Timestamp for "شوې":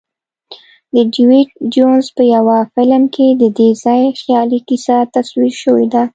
5.63-5.87